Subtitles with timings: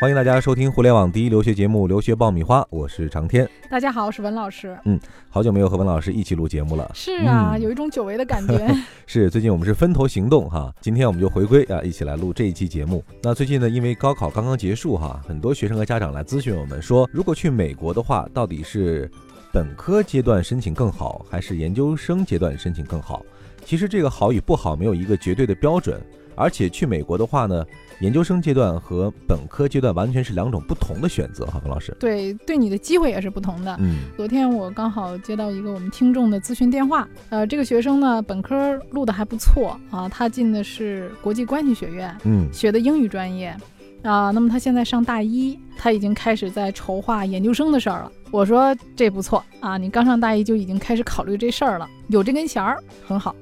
[0.00, 3.50] 欢迎大家收听互联网第一留学节目《留学爆米花》，我是长天。
[3.68, 4.78] 大家好，我是文老师。
[4.84, 4.96] 嗯，
[5.28, 6.88] 好久没有和文老师一起录节目了。
[6.94, 8.72] 是啊，嗯有一种久违的感觉。
[9.08, 13.02] 是，最近我们是分头行动哈，今天我们就回归啊，一起来录这一期节目。
[13.24, 19.10] 那最近呢，因为高考刚刚结束哈，很多学生和家长来咨询我们说，如果去美国的话，到底是
[19.52, 23.26] 本科阶段申请更好，还是研究生阶段申请更好？
[23.64, 26.00] 其实这个好与不好没有一个绝对的标准，
[26.38, 27.64] 而且去美国的话呢，
[28.00, 31.94] 研究生阶段和本科阶段完全是两种不同的选择哈，冯老师。
[31.98, 33.76] 对，对你的机会也是不同的。
[33.80, 43.54] 嗯昨天我刚好接到一个我们听众的咨询电话，呃，这个学生呢本科录的还不错啊，他进的是国际关系学院，嗯学的英语专业。
[44.02, 48.12] 啊，那么他现在上大一，他已经开始在筹划研究生的事儿了。
[48.30, 53.34] 我说这不错啊，你刚上大一就已经开始考虑这事儿了，有这根弦儿很好。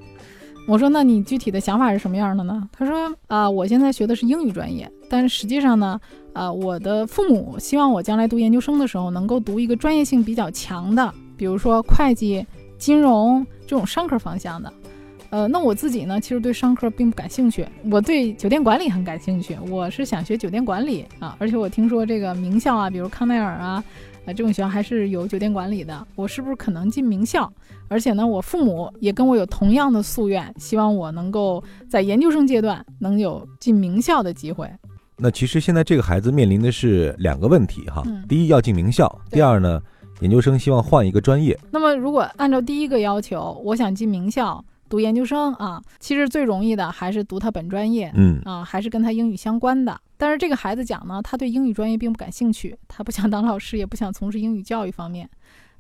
[0.67, 2.69] 我说那你具体的想法是什么样的呢？
[2.73, 5.99] 他说啊，我现在学的是英语专业，但实际上呢，
[6.33, 12.45] 啊，我的父母希望我将来读研究生的时候能够读一个专业性比较强的，比如说会计、
[12.79, 14.73] 金融这种商科方向的。
[15.31, 23.85] 呃，那我自己呢，其实对商科并不感兴趣，我对酒店管理很感兴趣，我是想学酒店管理啊，而且我听说这个名校啊，比如康奈尔啊，
[24.25, 27.53] 啊这种学校还是有酒店管理的，我是不是可能进名校？
[27.89, 34.71] 而且呢，我父母也跟我有同样的夙愿，希望我能够在研究生阶段能有进名校的机会。
[35.19, 39.81] 那其实现在这个孩子面临的是两个问题哈，嗯第一要进名校，第二呢，
[40.21, 41.59] 研究生希望换一个专业。
[41.71, 49.99] 那么，如果按照第一个要求，我想进名校读研究生啊，其实最容易的还是读他本专业，嗯啊，还是跟他英语相关的。
[50.19, 55.29] 但是这个孩子讲呢，他对英语专业并不感兴趣，他不想当老师，也不想从事英语教育方面。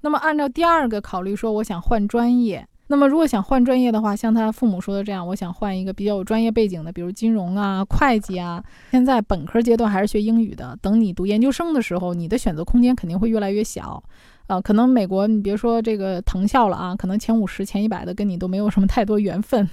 [0.06, 2.64] 那么按照第二个考虑说，我想换专业。
[2.86, 8.62] 那么如果想换专业的话，像他父母说的这样，我想换一个比较有专业背景的，比如金融啊、会计啊。
[8.92, 14.00] 现在本科阶段还是学英语的，等你读研究生的时候，你的选择空间肯定会越来越小。
[14.46, 19.68] 啊，可能美国你别说这个藤校了啊，可能前五十、前一百的跟你都没有什么太多缘分。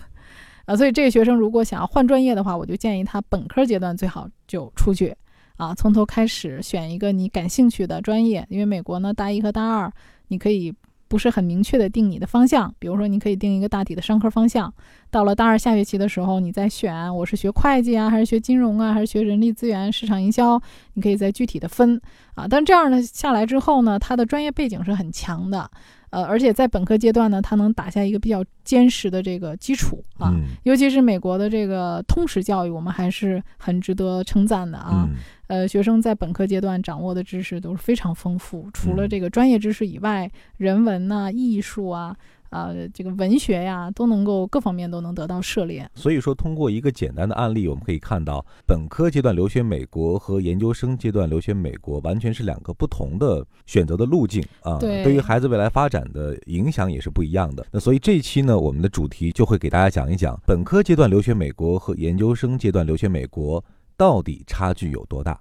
[0.65, 5.15] 啊，所以这个学生如果想要换专业的话，我就建议他本科阶段最好就出去，
[5.57, 8.43] 啊，从头开始选一个你感兴趣的专业。
[8.49, 9.93] 因为美国呢，大一和大二
[10.27, 10.73] 你可以
[11.07, 14.73] 不是很明确的定你的方向，比如说你可以定一个大体的商科方向。
[15.11, 20.59] 到了大二下学期的时候，你再选我是学会计啊，还是学金融啊，还是学人力资源、市场营销，
[20.95, 22.01] 你可以再具体的分
[22.33, 22.47] 啊。
[22.49, 25.69] 但这样呢下来之后呢，它的专业背景是很强的。
[26.13, 30.29] 呃，而且在本科阶段呢，它能打下一个比较坚实的这个基础啊。
[30.35, 35.07] 嗯尤其是美国的这个通识教育，我们还是很值得称赞的啊。
[35.09, 35.15] 嗯
[35.47, 42.15] 呃，学生在本科阶段掌握的知识都是非常丰富，除了嗯这个专业知识以外，人文呐、艺术啊、
[42.53, 45.89] 呃，这个文学呀，都能够各方面都能得到涉猎。
[45.95, 54.77] 所以说，通过一个简单的案例，我们可以看到，本科阶段留学美国和研究生阶段留学美国完全是两个不同的选择的路径啊。
[54.79, 57.65] 对于孩子未来发展的影响也是不一样的。
[57.71, 63.65] 那所以这一期呢，我们的主题就会给大家讲一讲本科阶段留学美国和研究生阶段留学美国
[63.97, 65.39] 到底差距有多大。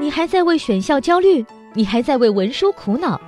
[0.00, 1.44] 你还在为选校焦虑？
[1.76, 3.20] 你还在为文书苦恼？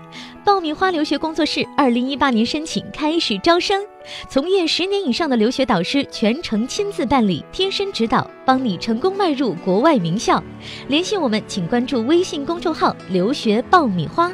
[0.44, 3.84] 爆米花留学工作室二零一八年申请开始招生，
[4.28, 10.40] 从业十年以上的留学导师全程亲自办理，贴身指导，帮你成功迈入国外名校。
[10.86, 14.30] 联系我们，请关注微信公众号“留学爆米花”。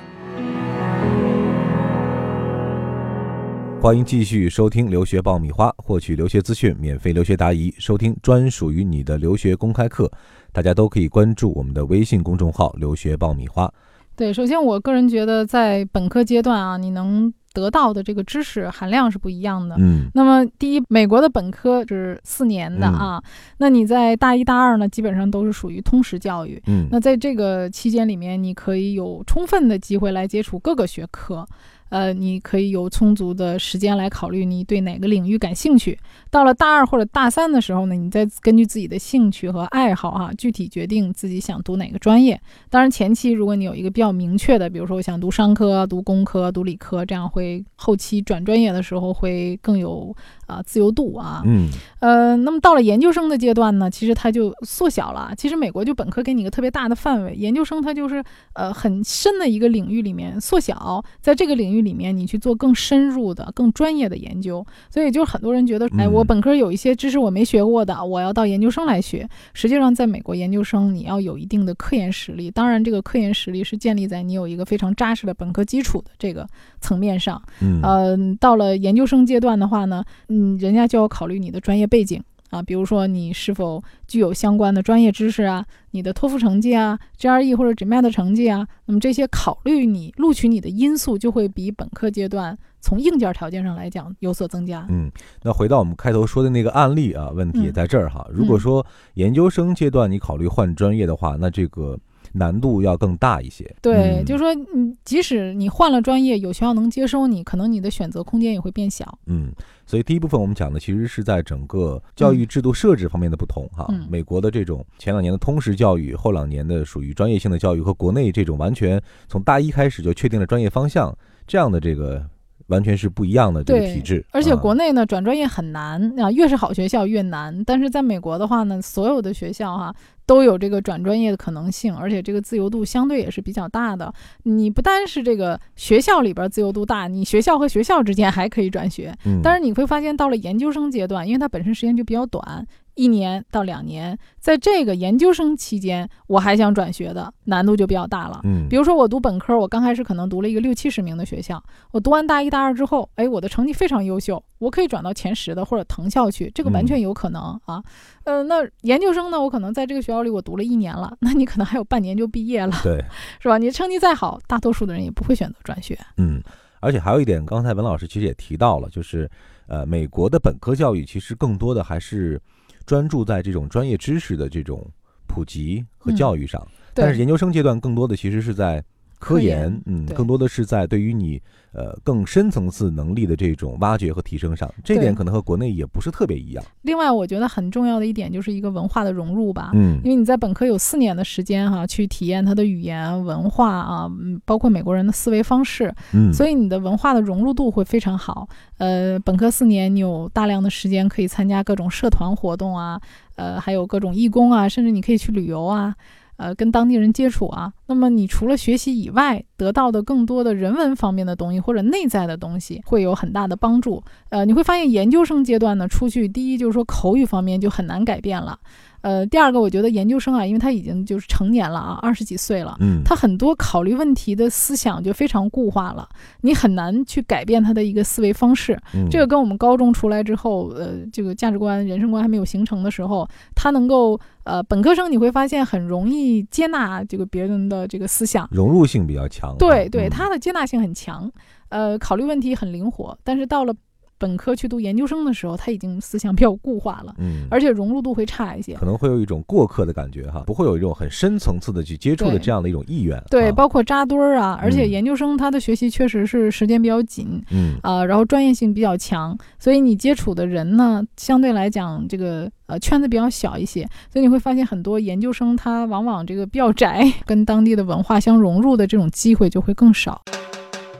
[3.80, 10.12] 欢迎继续收听留学爆米花，获取留学资讯，免费留学答疑，收听专属于你的留学公开课。
[10.52, 13.72] 大家都可以关注我们的微信公众号“留学爆米花
[14.16, 19.66] 对，首先我个人觉得，在本科阶段啊，你能得到的这个知识含量是不一样”。
[19.68, 19.74] 的。
[19.78, 23.22] 嗯那么，第一，美国的本科是四年的啊，
[23.58, 26.62] 那你在大一、大二呢，基本上都是属于通识教育。
[26.66, 31.46] 嗯那在这个期间里面，你可以有充分的机会来接触各个学科，
[31.92, 35.98] 呃，你可以有充足的时间来考虑你对哪个领域感兴趣。
[36.30, 42.40] 到了大二或者大三的时候呢，你再根据自己的兴趣和爱好哈、具体决定自己想读哪个专业。
[42.70, 50.16] 当然，前期如果你有一个比较明确的，比如说我想读商科、读工科、读理科，这样会后期转专业的时候会更有
[50.52, 51.42] 啊、自由度啊。
[51.46, 51.68] 嗯
[52.00, 55.32] 呃，那么到了研究生的阶段呢，其实它就缩小了。
[55.36, 58.22] 其实美国就本科给你一个特别大的范围，研究生它就是
[58.54, 64.66] 呃很深的一个领域里面缩小，在这个领域里面你去做更深入的、更专业的研究。
[64.90, 69.28] 所以就是很多人觉得，哎，嗯我本科有一些知识我没学过的，我要到研究生来学。
[69.54, 76.46] 实际上，在美国研究生你要有一定的科研实力，当然这个科研实力是建立在你有一个非常扎实的本科基础的这个
[76.82, 77.40] 层面上。
[77.62, 94.86] 嗯呃，到了研究生阶段的话呢，嗯，人家就要考虑你的专业背景啊，比如说你是否具有相关的专业知识啊，你的托福成绩啊，GRE 或者 GMAT 成绩啊，那么这些考虑你录取你的因素就会比本科阶段从硬件条件上来讲有所增加。
[94.90, 95.10] 嗯，
[95.42, 98.26] 那回到我们开头说的那个案例啊，问题也嗯在这儿哈。
[98.30, 98.84] 如果说
[99.14, 101.98] 研究生阶段你考虑换专业的话，那这个
[102.32, 103.64] 难度要更大一些。
[103.80, 109.18] 对，嗯就是说，嗯，即使你换了专业，有学校能接收你，可能你的选择空间也会变小。
[109.26, 109.52] 嗯，
[109.86, 113.86] 所以第一部分我们讲的其实是在整个教育制度设置方面的不同哈。
[113.90, 122.24] 嗯美国的这种前两年的通识教育，后两年的属于专业性的教育，和国内这种完全从大一开始就确定了专业方向这样的这个
[122.72, 124.24] 完全是不一样的这个体制。
[124.32, 127.62] 而且啊国内呢，转专业很难啊，越是好学校越难。
[127.64, 129.94] 但是在美国的话呢，所有的学校哈、
[130.26, 134.12] 都有这个转专业的可能性，而且这个自由度相对也是比较大的。
[134.44, 139.14] 你不单是这个学校里边自由度大，你学校和学校之间还可以转学。
[139.24, 148.40] 嗯，但是你会发现，到了研究生阶段，因为它本身时间就比较短，一年到两年，在这个研究生期间，我还想转学的难度就比较大了。
[148.44, 157.82] 嗯，比如说我读本科，我刚开始可能读了一个六七十名的学校，我读完大一、大二之后，哎，我的成绩非常优秀，我可以转到前十的或者藤校去，这个完全有可能、啊。
[158.24, 163.02] 呃，那研究生呢，我可能在这个学校里我读了一年了，那你可能还有半年就毕业了，对，
[163.40, 163.58] 是吧？
[163.58, 165.98] 你成绩再好，大多数的人也不会选择转学。
[166.18, 166.42] 嗯，
[166.80, 169.28] 而且还有一点，刚才文老师其实也提到了，就是
[169.66, 172.40] 呃，美国的本科教育其实更多的还是
[172.86, 174.86] 专注在这种专业知识的这种
[175.26, 176.16] 普及和嗯。
[176.16, 176.60] 教育上，
[176.94, 178.82] 对但是研究生阶段更多的其实是在
[179.22, 181.40] 科科研研，嗯，更多的是在对于你
[181.72, 186.64] 呃更深层次能力的这种挖掘和提升上，这点可能和国内也不是特别一样。
[186.82, 189.70] 另外，我觉得很重要的一点就是一个文化的融入吧。
[189.74, 198.48] 嗯因为你在本科有四年的时间哈、去体验它的语言文化啊，嗯，包括美国人的思维方式，嗯，所以你的文化的融入度会非常好。
[198.78, 203.00] 呃，本科四年你有大量的时间可以参加各种社团活动啊，
[203.36, 205.94] 呃，还有各种义工啊，甚至你可以去旅游啊。
[206.42, 214.02] 呃，跟当地人接触啊，那么你除了学习以外，得到的更多的人文方面的东西或者内在的东西，会有很大的帮助。
[214.30, 218.58] 呃，你会发现研究生阶段呢，出去第一就是说口语方面就很难改变了，
[219.02, 226.08] 呃，第二个我觉得研究生啊，因为他已经就是成年了啊，二十几岁了，嗯，他很多考虑问题的思想就非常固化了，
[226.40, 228.78] 你很难去改变他的一个思维方式。
[228.94, 238.48] 嗯这个跟我们高中出来之后，呃，这个价值观、人生观还没有形成的时候，他能够呃，本科生你会发现很容易接纳这个别人的这个思想。
[238.52, 239.56] 融入性比较强。
[239.58, 241.30] 对对，嗯他的接纳性很强，
[241.68, 243.18] 呃，考虑问题很灵活。
[243.24, 243.74] 但是到了
[244.22, 248.76] 本科去读研究生的时候，他已经思想比较固化了，嗯，而且融入度会差一些。
[248.76, 253.20] 可能会有一种过客的感觉哈，不会有一种很深层次的去接触的这样的一种意愿。
[253.28, 263.82] 对，啊包括扎堆儿啊，而且嗯研究生他的学习确实是时间比较紧，嗯啊，然后专业性比较强，所以你接触的人呢，相对来讲这个呃圈子比较小一些，
[264.12, 270.22] 所以你会发现很多研究生他往往这个比较宅，跟当地的文化相融入的这种机会就会更少。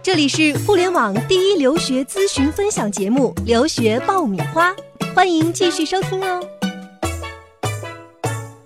[0.03, 4.71] 这里是互联网第一留学咨询分享节目《留学爆米花》，
[5.15, 6.41] 欢迎继续收听哦。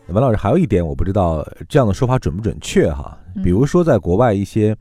[0.09, 3.19] 文老师还有一点，我不知道这样的说法准不准确哈。
[3.35, 4.75] 嗯比如说，在国外一些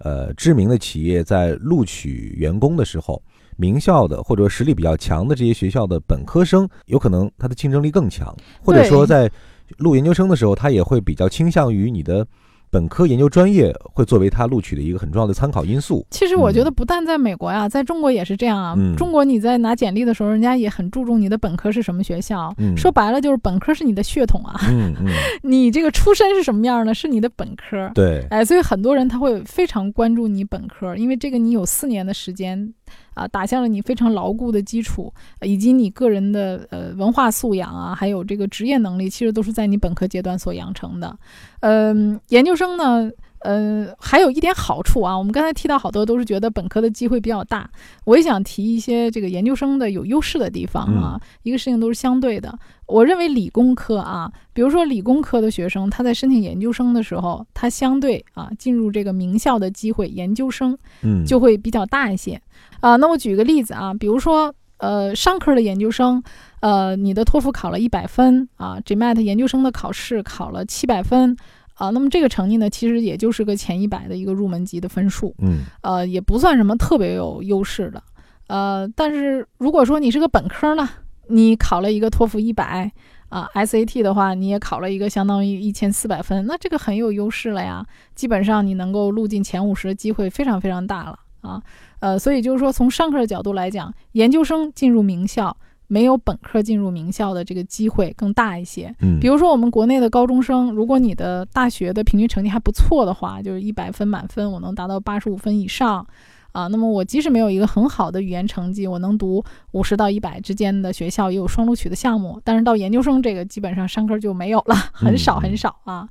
[0.00, 3.22] 呃知名的企业在录取员工的时候，
[3.56, 9.30] 名校的或者实力比较强的这些学校的本科生，有可能他的竞争力更强，或者说在
[9.78, 12.26] 录研究生的时候，他也会比较倾向于你的
[12.74, 16.04] 本科研究专业，会作为他录取的一个很重要的参考因素。
[16.10, 18.74] 其实我觉得不但在美国呀，在中国也是这样啊。
[18.76, 22.52] 嗯中国你在拿简历的时候，人家也很注重你的本科是什么学校。
[22.58, 25.06] 嗯说白了就是本科是你的血统啊，嗯嗯，
[25.48, 26.92] 你这个出身是什么样呢？
[26.92, 27.88] 是你的本科。
[27.94, 32.74] 对，哎，所以很多人他会非常关注你本科，因为这个你有四年的时间，
[33.14, 41.16] 啊、打下了你非常牢固的基础，以及你个人的呃文化素养啊，还有这个职业能力，其实都是在你本科阶段所养成的。
[41.60, 43.10] 嗯、研究生呢，
[43.44, 47.68] 呃，还有一点好处啊，我们刚才提到好多都是觉得本科的机会比较大，
[48.04, 51.20] 我也想提一些这个研究生的有优势的地方啊。
[51.42, 62.40] 一个事情都是相对的，我认为理工科啊，比如说理工科的学生，他在申请研究生的时候，他相对啊进入这个名校的机会，研究生嗯，就会比较大一些
[62.80, 62.96] 啊。
[62.96, 66.22] 那我举个例子啊，比如说呃商科的研究生，
[66.60, 71.36] 呃你的托福考了一百分啊，GMAT 研究生的考试考了七百分
[71.74, 78.02] 啊，那么这个成绩呢，其实也就是个前一百的一个入门级的分数，嗯呃也不算什么特别有优势的，
[78.46, 80.88] 呃但是如果说你是个本科呢，
[81.28, 82.90] 你考了一个托福一百。
[83.30, 87.84] 啊，SAT 的话，你也考了一个相当于一千四百分，那这个很有优势了呀。
[88.14, 91.60] 基本上你能够录进前五十的机会非常非常大了啊。
[91.98, 98.94] 呃，所以就是说，从上课的角度来讲，研究生进入名校没有本科进入名校的这个机会更大一些。
[99.00, 106.06] 嗯，比如说我们国内的高中生，如果你的大学的平均成绩还不错的话，就是一百分满分，我能达到八十五分以上。
[106.52, 112.40] 啊，那么我即使没有一个很好的语言成绩，我能读五十到一百之间的学校，也有双录取的项目。
[112.44, 116.08] 但是到研究生这个，基本上商科就没有了，很少很少啊。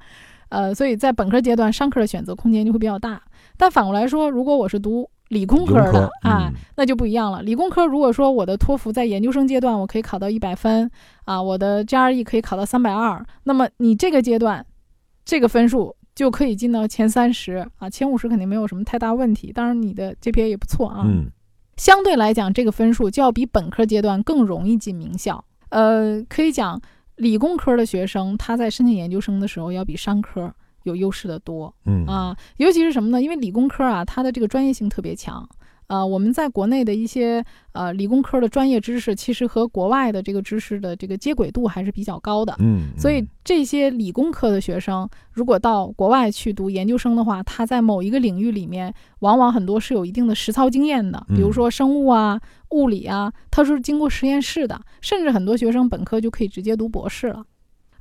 [0.49, 3.21] 呃，所以在本科阶段，商科的选择空间就会比较大。
[3.55, 7.41] 但反过来说，如果我是读理工科的啊，那就不一样了。
[7.41, 10.89] 理工科如果说我的托福在研究生阶段我可以考到一百分
[11.25, 14.65] 啊，我的 GRE 可以考到三百二，那么你这个阶段
[15.25, 15.95] 这个分数。
[16.15, 19.51] 就可以进到前三十啊，前五十肯定没有什么太大问题。
[19.51, 21.25] 当然你的 GPA 也不错啊，嗯，
[21.75, 25.43] 相对来讲这个分数就要比本科阶段更容易进名校。
[25.69, 26.79] 呃，可以讲
[27.15, 33.21] 理工科的学生他在申请研究生的时候要比商科有优势的多，嗯啊，尤其是什么呢？
[33.21, 35.47] 因为理工科啊，它的这个专业性特别强。
[35.87, 42.55] 呃，我们在国内的一些呃理工科的专业知识，其实和国外的这个知识的这个接轨度还是比较高的。
[42.59, 52.39] 嗯，所以这些理工科的学生，如果到国外去读研究生的话，他在某一个领域里面，往往很多是有一定的实操经验的，比如说生物啊、
[52.71, 57.43] 物理啊，他是经过实验室的，甚至很多学生本科就可以直接读博士了。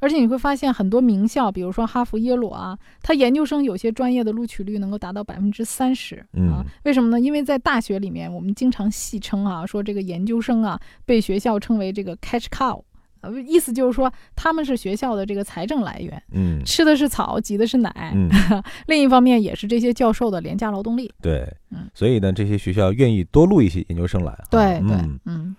[0.03, 6.17] 而且你会发现很多名校，比如说哈佛、耶鲁啊，它研究生有些专业的录取率能够达到百分之三十
[6.51, 6.67] 啊。
[6.83, 7.21] 为什么呢？
[7.21, 12.83] 因为在大学里面，我们经常戏称啊，说这个研究生啊，被学校称为这个 cash cow，
[13.21, 18.13] 呃，意思就是说他们是学校的这个财政来源，嗯，吃的是草，挤的是奶。
[18.13, 18.29] 嗯，
[18.89, 21.09] 另一方面也是这些教授的廉价劳动力。
[21.23, 24.37] 对，嗯，所以呢，这些学校愿意多录一些研究生来。
[24.51, 25.55] 对对，嗯。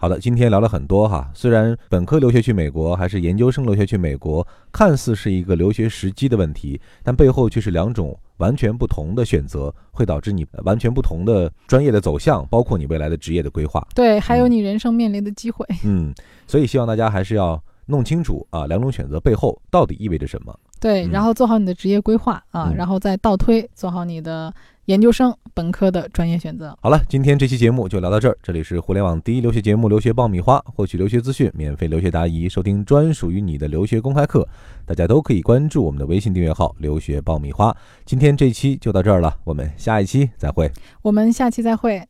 [0.00, 1.30] 好的，今天聊了很多哈。
[1.34, 13.86] 虽然本科留学去美国，还是研究生留学去美国，看似是一个留学时机的问题，但背后却是两种完全不同的选择，会导致你完全不同的专业的走向，包括你未来的职业的规划。
[13.94, 15.66] 对，还有你人生面临的机会。
[15.84, 16.14] 嗯，
[16.46, 20.58] 所以希望大家还是要弄清楚啊，两种选择背后到底意味着什么。
[20.80, 24.50] 对，然后做好你的职业规划啊，然后再倒推做好你的。
[24.86, 26.74] 研究生、本科的专业选择。
[26.80, 28.38] 好了，今天这期节目就聊到这儿。
[28.42, 34.48] 这里是互联网第一留学节目《留学爆米花》，获取留学资讯、免费留学答疑、收听专属于你的留学公开课，
[34.86, 37.76] 大家都可以关注我们的微信订阅号“留学爆米花”。
[38.06, 40.72] 今天这期就到这儿了，我们下一期再会。
[41.02, 42.08] 我们下期再会。